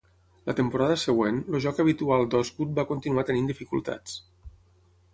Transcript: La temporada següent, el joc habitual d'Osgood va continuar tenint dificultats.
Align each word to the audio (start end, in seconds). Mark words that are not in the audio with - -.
La 0.49 0.53
temporada 0.59 0.95
següent, 1.01 1.37
el 1.53 1.61
joc 1.67 1.83
habitual 1.85 2.27
d'Osgood 2.33 2.75
va 2.81 2.89
continuar 2.95 3.29
tenint 3.31 3.55
dificultats. 3.55 4.21